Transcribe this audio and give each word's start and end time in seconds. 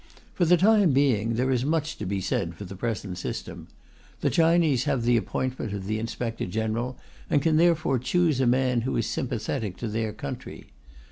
For 0.33 0.45
the 0.45 0.57
time 0.57 0.93
being, 0.93 1.35
there 1.35 1.51
is 1.51 1.63
much 1.63 1.97
to 1.99 2.07
be 2.07 2.21
said 2.21 2.55
for 2.55 2.65
the 2.65 2.75
present 2.75 3.19
system. 3.19 3.67
The 4.21 4.31
Chinese 4.31 4.85
have 4.85 5.03
the 5.03 5.15
appointment 5.15 5.73
of 5.73 5.85
the 5.85 5.99
Inspector 5.99 6.47
General, 6.47 6.97
and 7.29 7.39
can 7.39 7.57
therefore 7.57 7.99
choose 7.99 8.39
a 8.41 8.47
man 8.47 8.81
who 8.81 8.97
is 8.97 9.05
sympathetic 9.05 9.77
to 9.77 9.87
their 9.87 10.11
country. 10.11 10.71